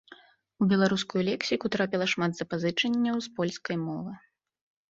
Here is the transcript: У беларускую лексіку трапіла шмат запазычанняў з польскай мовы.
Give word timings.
У 0.63 0.67
беларускую 0.71 1.21
лексіку 1.27 1.71
трапіла 1.75 2.05
шмат 2.13 2.31
запазычанняў 2.39 3.15
з 3.27 3.33
польскай 3.37 3.75
мовы. 3.87 4.11